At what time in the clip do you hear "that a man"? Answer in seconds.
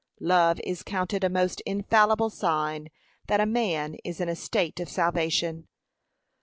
3.27-3.93